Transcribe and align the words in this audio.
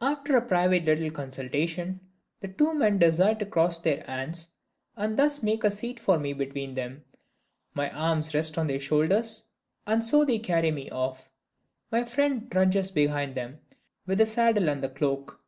After 0.00 0.32
a 0.36 0.40
little 0.40 0.48
private 0.48 1.14
consultation, 1.14 2.00
the 2.40 2.48
two 2.48 2.74
men 2.74 2.98
decide 2.98 3.38
to 3.38 3.46
cross 3.46 3.78
their 3.78 4.02
hands, 4.02 4.48
and 4.96 5.16
thus 5.16 5.40
make 5.40 5.62
a 5.62 5.70
seat 5.70 6.00
for 6.00 6.18
me 6.18 6.32
between 6.32 6.74
them. 6.74 7.04
My 7.74 7.90
arms 7.92 8.34
rest 8.34 8.58
on 8.58 8.66
their 8.66 8.80
shoulders; 8.80 9.44
and 9.86 10.04
so 10.04 10.24
they 10.24 10.40
carry 10.40 10.72
me 10.72 10.90
off. 10.90 11.30
My 11.92 12.02
friend 12.02 12.50
trudges 12.50 12.90
behind 12.90 13.36
them, 13.36 13.60
with 14.04 14.18
the 14.18 14.26
saddle 14.26 14.68
and 14.68 14.82
the 14.82 14.88
cloak. 14.88 15.40